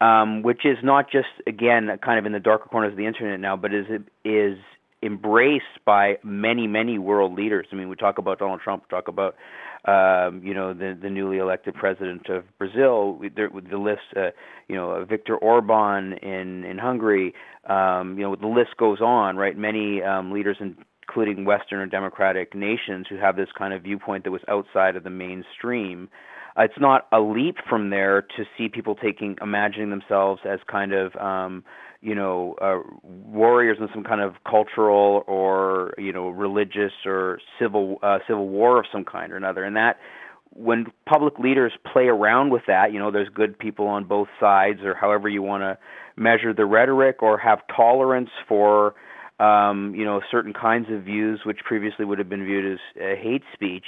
um, 0.00 0.42
which 0.42 0.64
is 0.64 0.76
not 0.84 1.10
just 1.10 1.26
again 1.48 1.88
kind 2.04 2.20
of 2.20 2.26
in 2.26 2.32
the 2.32 2.38
darker 2.38 2.68
corners 2.68 2.92
of 2.92 2.96
the 2.96 3.06
internet 3.06 3.40
now, 3.40 3.56
but 3.56 3.74
is 3.74 3.86
is 4.24 4.58
embraced 5.02 5.64
by 5.84 6.18
many 6.22 6.68
many 6.68 6.96
world 6.98 7.34
leaders. 7.34 7.66
I 7.72 7.76
mean, 7.76 7.88
we 7.88 7.96
talk 7.96 8.18
about 8.18 8.38
Donald 8.38 8.60
Trump, 8.60 8.88
talk 8.88 9.08
about 9.08 9.34
um, 9.84 10.42
you 10.44 10.54
know, 10.54 10.72
the 10.72 10.96
the 11.00 11.10
newly 11.10 11.38
elected 11.38 11.74
president 11.74 12.28
of 12.28 12.44
Brazil, 12.58 13.20
there, 13.34 13.50
the 13.50 13.78
list, 13.78 14.02
uh, 14.16 14.30
you 14.68 14.76
know, 14.76 15.04
Viktor 15.04 15.36
Orban 15.36 16.14
in 16.22 16.64
in 16.64 16.78
Hungary, 16.78 17.34
um, 17.68 18.16
you 18.16 18.24
know, 18.24 18.36
the 18.36 18.46
list 18.46 18.76
goes 18.76 19.00
on, 19.00 19.36
right? 19.36 19.56
Many 19.56 20.02
um, 20.02 20.30
leaders, 20.30 20.58
including 20.60 21.44
Western 21.44 21.80
or 21.80 21.86
democratic 21.86 22.54
nations, 22.54 23.06
who 23.08 23.16
have 23.16 23.36
this 23.36 23.48
kind 23.58 23.74
of 23.74 23.82
viewpoint 23.82 24.24
that 24.24 24.30
was 24.30 24.42
outside 24.48 24.94
of 24.94 25.02
the 25.02 25.10
mainstream. 25.10 26.08
It's 26.56 26.78
not 26.78 27.06
a 27.12 27.20
leap 27.20 27.56
from 27.68 27.90
there 27.90 28.22
to 28.22 28.44
see 28.56 28.68
people 28.68 28.94
taking, 28.94 29.36
imagining 29.40 29.90
themselves 29.90 30.42
as 30.44 30.60
kind 30.70 30.92
of 30.92 31.16
um, 31.16 31.64
you 32.02 32.14
know 32.14 32.56
uh, 32.60 32.80
warriors 33.02 33.78
in 33.80 33.88
some 33.94 34.04
kind 34.04 34.20
of 34.20 34.34
cultural 34.48 35.24
or 35.26 35.94
you 35.96 36.12
know 36.12 36.28
religious 36.28 36.92
or 37.06 37.40
civil 37.58 37.98
uh, 38.02 38.18
civil 38.26 38.48
war 38.48 38.78
of 38.78 38.86
some 38.92 39.04
kind 39.04 39.32
or 39.32 39.36
another. 39.36 39.64
And 39.64 39.76
that 39.76 39.98
when 40.54 40.86
public 41.08 41.38
leaders 41.38 41.72
play 41.90 42.04
around 42.08 42.50
with 42.50 42.62
that 42.66 42.92
you 42.92 42.98
know 42.98 43.10
there's 43.10 43.28
good 43.30 43.58
people 43.58 43.86
on 43.86 44.04
both 44.04 44.28
sides 44.38 44.80
or 44.82 44.94
however 44.94 45.28
you 45.28 45.42
want 45.42 45.62
to 45.62 45.78
measure 46.20 46.52
the 46.52 46.66
rhetoric 46.66 47.22
or 47.22 47.38
have 47.38 47.60
tolerance 47.74 48.28
for 48.46 48.94
um, 49.40 49.94
you 49.94 50.04
know 50.04 50.20
certain 50.30 50.52
kinds 50.52 50.88
of 50.90 51.02
views 51.02 51.40
which 51.44 51.58
previously 51.64 52.04
would 52.04 52.18
have 52.18 52.28
been 52.28 52.44
viewed 52.44 52.74
as 52.74 52.78
uh, 52.96 53.16
hate 53.20 53.42
speech 53.54 53.86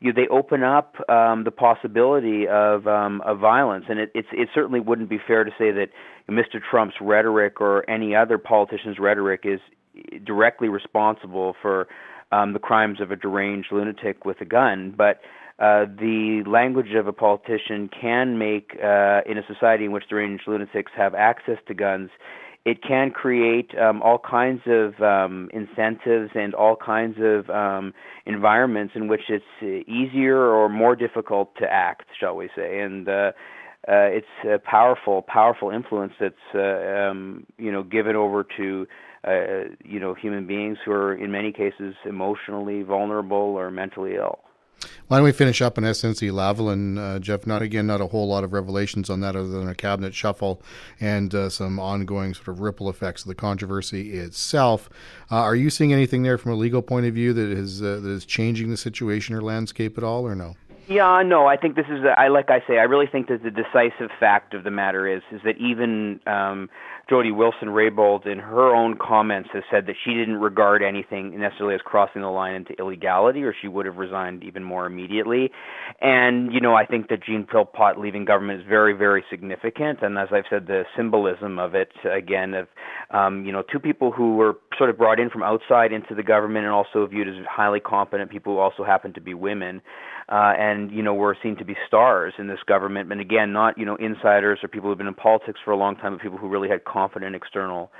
you, 0.00 0.12
they 0.12 0.28
open 0.28 0.62
up 0.62 0.94
um, 1.08 1.44
the 1.44 1.50
possibility 1.50 2.46
of 2.46 2.86
um, 2.86 3.20
of 3.22 3.38
violence, 3.40 3.86
and 3.88 3.98
it, 3.98 4.10
it's 4.14 4.28
it 4.32 4.48
certainly 4.54 4.80
wouldn't 4.80 5.08
be 5.08 5.18
fair 5.24 5.44
to 5.44 5.50
say 5.58 5.72
that 5.72 5.88
Mr. 6.30 6.60
Trump's 6.70 6.96
rhetoric 7.00 7.60
or 7.60 7.88
any 7.90 8.14
other 8.14 8.38
politician's 8.38 8.98
rhetoric 8.98 9.42
is 9.44 9.60
directly 10.24 10.68
responsible 10.68 11.56
for 11.60 11.88
um, 12.30 12.52
the 12.52 12.58
crimes 12.58 13.00
of 13.00 13.10
a 13.10 13.16
deranged 13.16 13.72
lunatic 13.72 14.24
with 14.24 14.40
a 14.40 14.44
gun, 14.44 14.94
but 14.96 15.20
uh, 15.58 15.86
the 15.86 16.44
language 16.46 16.94
of 16.94 17.08
a 17.08 17.12
politician 17.12 17.88
can 17.88 18.38
make, 18.38 18.76
uh, 18.76 19.22
in 19.26 19.38
a 19.38 19.46
society 19.52 19.86
in 19.86 19.92
which 19.92 20.04
deranged 20.08 20.44
lunatics 20.46 20.92
have 20.96 21.14
access 21.14 21.58
to 21.66 21.74
guns, 21.74 22.10
it 22.68 22.82
can 22.82 23.10
create 23.10 23.70
um, 23.78 24.02
all 24.02 24.18
kinds 24.18 24.60
of 24.66 25.00
um, 25.00 25.48
incentives 25.54 26.30
and 26.34 26.54
all 26.54 26.76
kinds 26.76 27.16
of 27.18 27.48
um, 27.48 27.94
environments 28.26 28.92
in 28.94 29.08
which 29.08 29.22
it's 29.30 29.88
easier 29.88 30.38
or 30.38 30.68
more 30.68 30.94
difficult 30.94 31.54
to 31.56 31.64
act, 31.72 32.04
shall 32.20 32.36
we 32.36 32.50
say? 32.54 32.80
And 32.80 33.08
uh, 33.08 33.32
uh, 33.88 34.10
it's 34.10 34.26
a 34.44 34.58
powerful, 34.58 35.22
powerful 35.22 35.70
influence 35.70 36.12
that's 36.20 36.34
uh, 36.54 37.08
um, 37.08 37.46
you 37.56 37.72
know 37.72 37.82
given 37.82 38.16
over 38.16 38.44
to 38.58 38.86
uh, 39.26 39.72
you 39.82 39.98
know 39.98 40.12
human 40.12 40.46
beings 40.46 40.76
who 40.84 40.92
are 40.92 41.14
in 41.14 41.30
many 41.30 41.52
cases 41.52 41.94
emotionally 42.04 42.82
vulnerable 42.82 43.36
or 43.36 43.70
mentally 43.70 44.16
ill. 44.16 44.40
Why 45.08 45.16
don't 45.16 45.24
we 45.24 45.32
finish 45.32 45.62
up 45.62 45.78
on 45.78 45.84
SNC 45.84 46.30
Lavalin, 46.30 46.98
uh, 46.98 47.18
Jeff? 47.18 47.46
Not 47.46 47.62
again, 47.62 47.86
not 47.86 48.00
a 48.00 48.06
whole 48.06 48.28
lot 48.28 48.44
of 48.44 48.52
revelations 48.52 49.08
on 49.10 49.20
that 49.20 49.36
other 49.36 49.48
than 49.48 49.68
a 49.68 49.74
cabinet 49.74 50.14
shuffle 50.14 50.62
and 51.00 51.34
uh, 51.34 51.48
some 51.48 51.78
ongoing 51.78 52.34
sort 52.34 52.48
of 52.48 52.60
ripple 52.60 52.90
effects 52.90 53.22
of 53.22 53.28
the 53.28 53.34
controversy 53.34 54.12
itself. 54.12 54.90
Uh, 55.30 55.36
are 55.36 55.56
you 55.56 55.70
seeing 55.70 55.92
anything 55.92 56.22
there 56.22 56.38
from 56.38 56.52
a 56.52 56.56
legal 56.56 56.82
point 56.82 57.06
of 57.06 57.14
view 57.14 57.32
that 57.32 57.50
is 57.50 57.82
uh, 57.82 58.00
that 58.00 58.10
is 58.10 58.24
changing 58.24 58.70
the 58.70 58.76
situation 58.76 59.34
or 59.34 59.40
landscape 59.40 59.96
at 59.98 60.04
all, 60.04 60.26
or 60.26 60.34
no? 60.34 60.56
Yeah, 60.88 61.22
no, 61.22 61.46
I 61.46 61.58
think 61.58 61.76
this 61.76 61.84
is. 61.90 62.02
A, 62.02 62.18
I 62.18 62.28
like 62.28 62.48
I 62.48 62.60
say, 62.66 62.78
I 62.78 62.84
really 62.84 63.06
think 63.06 63.28
that 63.28 63.42
the 63.42 63.50
decisive 63.50 64.10
fact 64.18 64.54
of 64.54 64.64
the 64.64 64.70
matter 64.70 65.06
is 65.06 65.20
is 65.30 65.42
that 65.44 65.58
even 65.58 66.18
um, 66.26 66.70
Jody 67.10 67.30
Wilson 67.30 67.68
Raybould, 67.68 68.26
in 68.26 68.38
her 68.38 68.74
own 68.74 68.96
comments, 68.96 69.50
has 69.52 69.64
said 69.70 69.84
that 69.86 69.96
she 70.02 70.14
didn't 70.14 70.36
regard 70.36 70.82
anything 70.82 71.38
necessarily 71.38 71.74
as 71.74 71.82
crossing 71.82 72.22
the 72.22 72.30
line 72.30 72.54
into 72.54 72.72
illegality, 72.78 73.42
or 73.42 73.54
she 73.60 73.68
would 73.68 73.84
have 73.84 73.96
resigned 73.98 74.42
even 74.42 74.64
more 74.64 74.86
immediately. 74.86 75.50
And 76.00 76.54
you 76.54 76.60
know, 76.60 76.74
I 76.74 76.86
think 76.86 77.10
that 77.10 77.22
Jane 77.22 77.46
Philpott 77.52 77.98
leaving 77.98 78.24
government 78.24 78.62
is 78.62 78.66
very, 78.66 78.94
very 78.94 79.22
significant. 79.28 79.98
And 80.00 80.16
as 80.16 80.28
I've 80.32 80.44
said, 80.48 80.68
the 80.68 80.84
symbolism 80.96 81.58
of 81.58 81.74
it 81.74 81.92
again 82.10 82.54
of 82.54 82.66
um, 83.10 83.44
you 83.44 83.52
know 83.52 83.62
two 83.70 83.78
people 83.78 84.10
who 84.10 84.36
were 84.36 84.56
sort 84.78 84.88
of 84.88 84.96
brought 84.96 85.20
in 85.20 85.28
from 85.28 85.42
outside 85.42 85.92
into 85.92 86.14
the 86.14 86.22
government 86.22 86.64
and 86.64 86.72
also 86.72 87.06
viewed 87.06 87.28
as 87.28 87.34
highly 87.46 87.80
competent 87.80 88.30
people 88.30 88.54
who 88.54 88.58
also 88.58 88.84
happen 88.84 89.12
to 89.12 89.20
be 89.20 89.34
women 89.34 89.82
uh, 90.28 90.52
and 90.58 90.77
you 90.92 91.02
know 91.02 91.14
were 91.14 91.36
seen 91.42 91.56
to 91.56 91.64
be 91.64 91.74
stars 91.86 92.34
in 92.38 92.46
this 92.46 92.60
government. 92.66 93.10
And 93.10 93.20
again, 93.20 93.52
not 93.52 93.76
you 93.76 93.84
know 93.84 93.96
insiders 93.96 94.60
or 94.62 94.68
people 94.68 94.88
who've 94.88 94.98
been 94.98 95.06
in 95.06 95.14
politics 95.14 95.58
for 95.64 95.72
a 95.72 95.76
long 95.76 95.96
time, 95.96 96.12
but 96.14 96.22
people 96.22 96.38
who 96.38 96.48
really 96.48 96.68
had 96.68 96.84
confident 96.84 97.34
external 97.34 97.90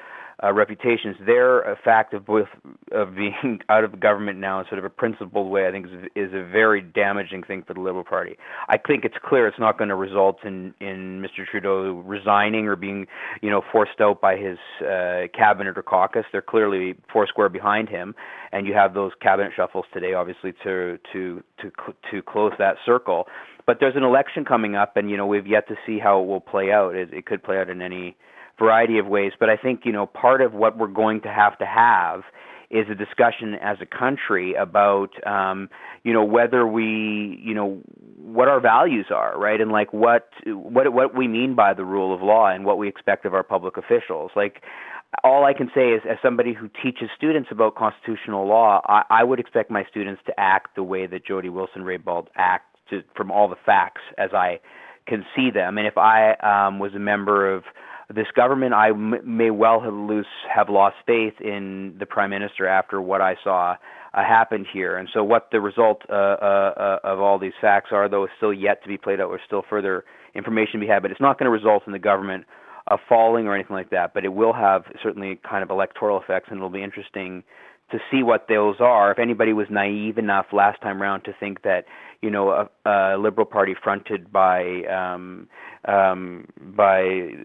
uh, 0.43 0.53
reputations. 0.53 1.17
Their 1.25 1.79
fact 1.85 2.15
of 2.15 2.25
both 2.25 2.49
of 2.93 3.15
being 3.15 3.61
out 3.69 3.85
of 3.85 3.99
government 4.01 4.39
now 4.39 4.61
in 4.61 4.67
sort 4.67 4.79
of 4.79 4.85
a 4.85 4.91
principled 4.91 5.51
way, 5.51 5.67
I 5.67 5.71
think, 5.71 5.87
is, 5.87 5.93
is 6.15 6.33
a 6.33 6.45
very 6.45 6.81
damaging 6.81 7.43
thing 7.43 7.65
for 7.67 7.75
the 7.75 7.81
Liberal 7.81 8.05
Party. 8.05 8.37
I 8.69 8.79
think 8.79 9.05
it's 9.05 9.17
clear 9.25 9.49
it's 9.49 9.59
not 9.59 9.79
going 9.79 9.89
to 9.89 9.97
result 9.97 10.39
in 10.45 10.75
in 10.81 11.23
Mr. 11.23 11.47
Trudeau 11.51 12.03
resigning 12.07 12.67
or 12.67 12.77
being, 12.77 13.07
you 13.43 13.51
know, 13.51 13.63
forced 13.73 14.01
out 14.01 14.21
by 14.21 14.37
his 14.37 14.59
uh, 14.81 15.29
cabinet 15.35 15.77
or 15.77 15.83
caucus. 15.83 16.25
They're 16.33 16.43
clearly 16.43 16.95
foursquare 17.13 17.49
behind 17.49 17.89
him, 17.89 18.15
and 18.53 18.67
you 18.67 18.75
have 18.75 18.95
those 18.95 19.13
cabinet 19.21 19.53
shuffles 19.57 19.87
today, 19.93 20.15
obviously, 20.15 20.53
to 20.65 20.99
to 21.13 21.43
to 21.61 21.71
to 22.11 22.23
close 22.23 22.53
that 22.59 22.77
circle. 22.87 23.27
But 23.67 23.79
there's 23.81 23.97
an 23.97 24.03
election 24.03 24.47
coming 24.47 24.77
up, 24.77 24.97
and 24.97 25.11
you 25.11 25.17
know 25.17 25.27
we've 25.27 25.47
yet 25.47 25.69
to 25.69 25.75
see 25.85 25.99
how 25.99 26.23
it 26.23 26.27
will 26.27 26.41
play 26.41 26.73
out. 26.73 26.95
It, 26.95 27.13
it 27.13 27.27
could 27.27 27.43
play 27.43 27.59
out 27.59 27.69
in 27.69 27.83
any 27.83 28.17
variety 28.59 28.99
of 28.99 29.07
ways. 29.07 29.33
But 29.39 29.51
I 29.51 29.57
think 29.57 29.83
you 29.85 29.93
know 29.93 30.07
part 30.07 30.41
of 30.41 30.53
what 30.53 30.79
we're 30.79 30.89
going 30.89 31.21
to 31.23 31.29
have 31.29 31.59
to 31.59 31.67
have 31.67 32.23
is 32.71 32.87
a 32.91 32.95
discussion 32.95 33.55
as 33.55 33.79
a 33.81 33.87
country 33.87 34.55
about 34.55 35.11
um, 35.27 35.71
you 36.05 36.13
know 36.13 36.25
whether 36.25 36.67
we 36.67 37.41
you 37.43 37.55
know 37.55 37.81
what 38.17 38.49
our 38.49 38.61
values 38.61 39.07
are, 39.11 39.39
right, 39.39 39.61
and 39.61 39.73
like 39.73 39.93
what 39.93 40.29
what 40.47 40.93
what 40.93 41.17
we 41.17 41.29
mean 41.29 41.55
by 41.55 41.73
the 41.75 41.85
rule 41.85 42.15
of 42.15 42.21
law 42.21 42.49
and 42.49 42.65
what 42.65 42.79
we 42.79 42.89
expect 42.89 43.25
of 43.25 43.35
our 43.35 43.43
public 43.43 43.77
officials. 43.77 44.31
Like 44.37 44.63
all 45.25 45.45
I 45.45 45.55
can 45.55 45.71
say 45.75 45.91
is, 45.91 46.03
as 46.09 46.19
somebody 46.23 46.53
who 46.53 46.69
teaches 46.83 47.09
students 47.17 47.49
about 47.51 47.75
constitutional 47.77 48.47
law, 48.47 48.83
I, 48.87 49.03
I 49.09 49.25
would 49.25 49.41
expect 49.41 49.71
my 49.71 49.85
students 49.91 50.21
to 50.27 50.39
act 50.39 50.77
the 50.77 50.83
way 50.83 51.07
that 51.07 51.25
Jody 51.25 51.49
Wilson 51.49 51.83
Raybould 51.83 52.27
acts 52.37 52.65
from 53.17 53.31
all 53.31 53.49
the 53.49 53.57
facts 53.67 54.01
as 54.17 54.31
I 54.33 54.61
can 55.07 55.25
see 55.35 55.51
them. 55.51 55.79
And 55.79 55.87
if 55.87 55.97
I 55.97 56.35
um, 56.35 56.79
was 56.79 56.95
a 56.95 56.99
member 56.99 57.53
of 57.53 57.65
this 58.15 58.27
government, 58.35 58.73
I 58.75 58.89
m- 58.89 59.21
may 59.25 59.51
well 59.51 59.81
have 59.81 59.93
loose 59.93 60.27
have 60.55 60.69
lost 60.69 60.97
faith 61.07 61.35
in 61.41 61.95
the 61.99 62.07
prime 62.07 62.31
minister 62.31 62.67
after 62.67 63.01
what 63.03 63.21
I 63.21 63.37
saw 63.45 63.77
uh, 64.15 64.25
happen 64.25 64.65
here. 64.71 64.97
And 64.97 65.09
so, 65.13 65.23
what 65.23 65.49
the 65.53 65.61
result 65.61 66.03
uh, 66.09 66.13
uh, 66.13 66.75
uh, 66.77 66.99
of 67.05 67.21
all 67.21 67.39
these 67.39 67.53
facts 67.61 67.91
are, 67.93 68.09
though, 68.09 68.25
is 68.25 68.31
still 68.37 68.53
yet 68.53 68.83
to 68.83 68.89
be 68.89 68.97
played 68.97 69.21
out. 69.21 69.29
There's 69.29 69.43
still 69.47 69.65
further 69.69 70.05
information 70.35 70.81
to 70.81 70.87
be 70.87 70.87
had, 70.87 71.03
but 71.03 71.11
it's 71.11 71.21
not 71.21 71.39
going 71.39 71.47
to 71.47 71.51
result 71.51 71.83
in 71.87 71.93
the 71.93 71.99
government 71.99 72.45
uh, 72.91 72.97
falling 73.09 73.47
or 73.47 73.55
anything 73.55 73.77
like 73.77 73.91
that. 73.91 74.15
But 74.15 74.25
it 74.25 74.33
will 74.33 74.55
have 74.55 74.85
certainly 75.03 75.39
kind 75.49 75.63
of 75.63 75.71
electoral 75.71 76.21
effects, 76.21 76.49
and 76.51 76.57
it'll 76.57 76.71
be 76.71 76.83
interesting 76.83 77.45
to 77.91 77.99
see 78.11 78.23
what 78.23 78.47
those 78.49 78.77
are. 78.81 79.11
If 79.11 79.19
anybody 79.19 79.53
was 79.53 79.67
naive 79.71 80.19
enough 80.19 80.47
last 80.53 80.81
time 80.83 81.03
around 81.03 81.23
to 81.23 81.33
think 81.39 81.63
that 81.63 81.85
you 82.21 82.31
know 82.31 82.51
a, 82.51 82.89
a 82.89 83.19
Liberal 83.19 83.47
Party 83.47 83.75
fronted 83.83 84.33
by 84.33 84.83
um, 84.85 85.49
um, 85.87 86.47
by 86.59 87.01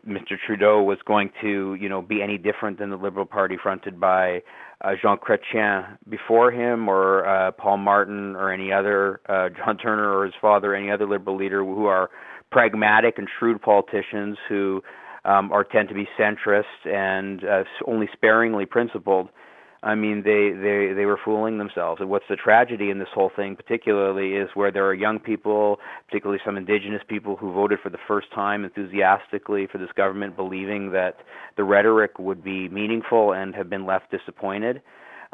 Mr. 0.08 0.36
Trudeau 0.46 0.82
was 0.84 0.98
going 1.06 1.32
to 1.42 1.76
you 1.80 1.88
know 1.88 2.02
be 2.02 2.22
any 2.22 2.38
different 2.38 2.80
than 2.80 2.90
the 2.90 2.98
Liberal 2.98 3.26
Party 3.26 3.58
fronted 3.62 4.00
by 4.00 4.42
uh, 4.82 4.92
Jean 5.02 5.18
Chrétien 5.18 5.98
before 6.10 6.52
him 6.52 6.90
or 6.90 7.26
uh, 7.26 7.52
Paul 7.52 7.78
Martin 7.78 8.36
or 8.36 8.52
any 8.52 8.72
other 8.72 9.22
uh, 9.30 9.50
John 9.50 9.78
Turner 9.78 10.18
or 10.18 10.26
his 10.26 10.34
father, 10.42 10.76
any 10.76 10.92
other 10.92 11.08
Liberal 11.08 11.38
leader 11.38 11.64
who 11.64 11.86
are 11.86 12.10
pragmatic 12.52 13.18
and 13.18 13.28
shrewd 13.40 13.62
politicians 13.62 14.38
who 14.50 14.84
um, 15.26 15.52
are 15.52 15.64
tend 15.64 15.90
to 15.90 15.96
be 15.96 16.08
centrist 16.20 16.64
and 16.86 17.44
uh, 17.46 17.64
only 17.88 18.10
sparingly 18.14 18.66
principled. 18.66 19.30
I 19.84 19.96
mean, 19.96 20.24
they, 20.24 20.52
they, 20.56 20.94
they 20.94 21.06
were 21.06 21.20
fooling 21.24 21.58
themselves. 21.58 22.00
And 22.00 22.10
what's 22.10 22.26
the 22.30 22.38
tragedy 22.38 22.90
in 22.90 23.00
this 23.00 23.10
whole 23.14 23.32
thing, 23.36 23.58
particularly, 23.58 24.34
is 24.34 24.50
where 24.54 24.72
there 24.72 24.88
are 24.88 24.94
young 24.94 25.20
people, 25.20 25.80
particularly 26.08 26.40
some 26.46 26.56
indigenous 26.56 27.02
people, 27.08 27.36
who 27.36 27.54
voted 27.54 27.80
for 27.84 27.90
the 27.90 27.98
first 28.08 28.28
time 28.34 28.64
enthusiastically 28.64 29.68
for 29.70 29.78
this 29.80 29.92
government, 29.98 30.38
believing 30.38 30.92
that 30.92 31.18
the 31.58 31.66
rhetoric 31.66 32.18
would 32.18 32.42
be 32.44 32.70
meaningful 32.70 33.34
and 33.34 33.54
have 33.56 33.70
been 33.70 33.86
left 33.86 34.10
disappointed. 34.10 34.82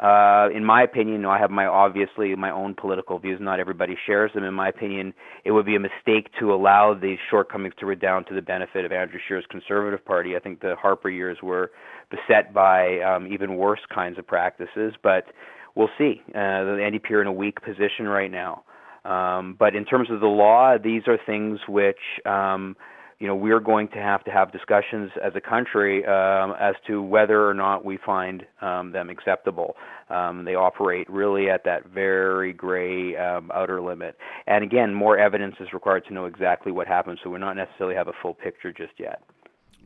Uh, 0.00 0.48
in 0.54 0.64
my 0.64 0.82
opinion, 0.82 1.26
I 1.26 1.38
have 1.38 1.50
my 1.50 1.66
obviously 1.66 2.34
my 2.34 2.50
own 2.50 2.74
political 2.74 3.18
views. 3.18 3.38
Not 3.38 3.60
everybody 3.60 3.96
shares 4.06 4.32
them. 4.34 4.44
In 4.44 4.54
my 4.54 4.68
opinion, 4.68 5.12
it 5.44 5.50
would 5.50 5.66
be 5.66 5.76
a 5.76 5.80
mistake 5.80 6.30
to 6.40 6.54
allow 6.54 6.94
these 6.94 7.18
shortcomings 7.30 7.74
to 7.80 7.86
redound 7.86 8.26
to 8.28 8.34
the 8.34 8.40
benefit 8.40 8.86
of 8.86 8.92
Andrew 8.92 9.20
Scheer's 9.28 9.44
Conservative 9.50 10.02
Party. 10.02 10.34
I 10.36 10.38
think 10.38 10.60
the 10.60 10.74
Harper 10.76 11.10
years 11.10 11.36
were 11.42 11.70
beset 12.10 12.52
by 12.52 13.00
um, 13.00 13.32
even 13.32 13.56
worse 13.56 13.80
kinds 13.92 14.18
of 14.18 14.26
practices, 14.26 14.94
but 15.02 15.26
we'll 15.74 15.90
see. 15.98 16.22
Uh, 16.34 16.76
NDP 16.78 17.10
are 17.12 17.22
in 17.22 17.26
a 17.26 17.32
weak 17.32 17.62
position 17.62 18.06
right 18.06 18.30
now. 18.30 18.64
Um, 19.04 19.56
but 19.58 19.74
in 19.74 19.84
terms 19.84 20.10
of 20.10 20.20
the 20.20 20.26
law, 20.26 20.76
these 20.82 21.02
are 21.06 21.18
things 21.24 21.60
which 21.68 21.96
um, 22.26 22.76
you 23.18 23.26
know 23.26 23.34
we're 23.34 23.60
going 23.60 23.88
to 23.88 23.98
have 23.98 24.24
to 24.24 24.30
have 24.30 24.52
discussions 24.52 25.10
as 25.24 25.32
a 25.34 25.40
country 25.40 26.04
um, 26.04 26.54
as 26.60 26.74
to 26.86 27.02
whether 27.02 27.48
or 27.48 27.54
not 27.54 27.84
we 27.84 27.98
find 28.04 28.44
um, 28.60 28.92
them 28.92 29.08
acceptable. 29.08 29.74
Um, 30.10 30.44
they 30.44 30.54
operate 30.54 31.08
really 31.08 31.48
at 31.48 31.64
that 31.64 31.86
very 31.86 32.52
gray 32.52 33.16
um, 33.16 33.50
outer 33.54 33.80
limit. 33.80 34.16
And 34.46 34.64
again, 34.64 34.92
more 34.92 35.16
evidence 35.18 35.54
is 35.60 35.72
required 35.72 36.04
to 36.08 36.14
know 36.14 36.26
exactly 36.26 36.72
what 36.72 36.86
happened, 36.86 37.18
so 37.22 37.30
we're 37.30 37.38
not 37.38 37.56
necessarily 37.56 37.94
have 37.94 38.08
a 38.08 38.14
full 38.20 38.34
picture 38.34 38.72
just 38.72 38.92
yet. 38.98 39.22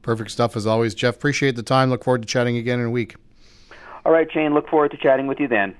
Perfect 0.04 0.30
stuff 0.30 0.54
as 0.54 0.66
always, 0.66 0.94
Jeff. 0.94 1.16
Appreciate 1.16 1.56
the 1.56 1.62
time. 1.62 1.88
Look 1.88 2.04
forward 2.04 2.20
to 2.22 2.28
chatting 2.28 2.58
again 2.58 2.78
in 2.78 2.86
a 2.86 2.90
week. 2.90 3.16
All 4.04 4.12
right, 4.12 4.30
Shane. 4.30 4.52
Look 4.52 4.68
forward 4.68 4.90
to 4.90 4.98
chatting 4.98 5.26
with 5.26 5.40
you 5.40 5.48
then. 5.48 5.74